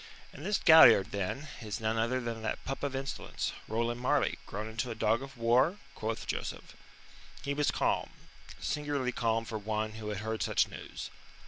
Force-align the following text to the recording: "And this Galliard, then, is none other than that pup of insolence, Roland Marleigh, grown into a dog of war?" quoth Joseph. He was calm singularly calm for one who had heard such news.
"And 0.33 0.43
this 0.43 0.57
Galliard, 0.57 1.11
then, 1.11 1.47
is 1.61 1.79
none 1.79 1.95
other 1.95 2.19
than 2.19 2.41
that 2.41 2.65
pup 2.65 2.81
of 2.81 2.95
insolence, 2.95 3.53
Roland 3.67 4.01
Marleigh, 4.01 4.37
grown 4.47 4.67
into 4.67 4.89
a 4.89 4.95
dog 4.95 5.21
of 5.21 5.37
war?" 5.37 5.75
quoth 5.93 6.25
Joseph. 6.25 6.75
He 7.43 7.53
was 7.53 7.69
calm 7.69 8.09
singularly 8.59 9.11
calm 9.11 9.45
for 9.45 9.59
one 9.59 9.91
who 9.91 10.09
had 10.09 10.17
heard 10.21 10.41
such 10.41 10.67
news. 10.67 11.11